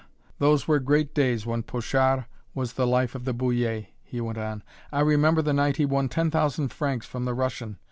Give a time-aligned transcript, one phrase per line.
[0.39, 4.63] those were great days when Pochard was the life of the Bullier," he went on;
[4.91, 7.77] "I remember the night he won ten thousand francs from the Russian.